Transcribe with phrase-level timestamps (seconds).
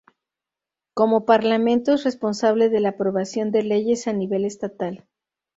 [0.95, 5.07] Como parlamento es responsable de la aprobación de leyes a nivel estatal.